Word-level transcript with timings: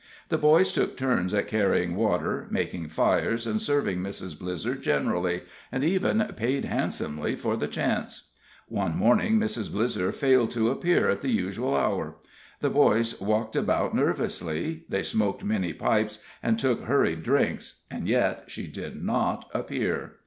The 0.29 0.37
boys 0.39 0.73
took 0.73 0.97
turns 0.97 1.31
at 1.31 1.47
carrying 1.47 1.95
water, 1.95 2.47
making 2.49 2.87
fires, 2.87 3.45
and 3.45 3.61
serving 3.61 3.99
Mrs. 3.99 4.35
Blizzer 4.35 4.73
generally, 4.73 5.41
and 5.71 5.83
even 5.83 6.21
paid 6.35 6.65
handsomely 6.65 7.35
for 7.35 7.55
the 7.55 7.67
chance. 7.67 8.31
One 8.67 8.97
morning 8.97 9.37
Mrs. 9.37 9.69
Blizzer 9.69 10.11
failed 10.11 10.49
to 10.53 10.71
appear 10.71 11.07
at 11.07 11.21
the 11.21 11.29
usual 11.29 11.75
hour. 11.77 12.15
The 12.61 12.71
boys 12.71 13.21
walked 13.21 13.55
about 13.55 13.93
nervously 13.93 14.85
they 14.89 15.03
smoked 15.03 15.43
many 15.43 15.71
pipes, 15.71 16.17
and 16.41 16.57
took 16.57 16.85
hurried 16.85 17.21
drinks, 17.21 17.83
and 17.91 18.07
yet 18.07 18.45
she 18.47 18.65
did 18.65 19.03
not 19.03 19.51
appear. 19.53 20.13